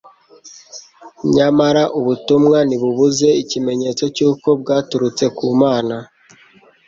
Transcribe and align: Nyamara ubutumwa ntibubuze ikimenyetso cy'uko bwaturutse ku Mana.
Nyamara 1.35 1.83
ubutumwa 1.99 2.57
ntibubuze 2.67 3.27
ikimenyetso 3.41 4.03
cy'uko 4.15 4.47
bwaturutse 4.61 5.25
ku 5.37 5.45
Mana. 5.61 5.95